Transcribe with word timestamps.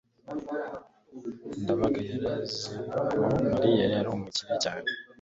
ndabaga 1.61 1.99
yari 2.09 2.27
azi 2.35 2.67
ko 3.11 3.25
mariya 3.41 3.85
yari 3.93 4.09
umukire 4.15 4.53
cyane 4.63 4.87